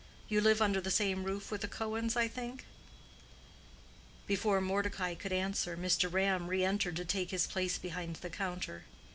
"You 0.27 0.41
live 0.41 0.63
under 0.63 0.81
the 0.81 0.89
same 0.89 1.25
roof 1.25 1.51
with 1.51 1.61
the 1.61 1.67
Cohens, 1.67 2.15
I 2.15 2.27
think?" 2.27 2.65
Before 4.25 4.59
Mordecai 4.59 5.13
could 5.13 5.31
answer, 5.31 5.77
Mr. 5.77 6.11
Ram 6.11 6.47
re 6.47 6.65
entered 6.65 6.95
to 6.95 7.05
take 7.05 7.29
his 7.29 7.45
place 7.45 7.77
behind 7.77 8.15
the 8.15 8.31
counter. 8.31 8.85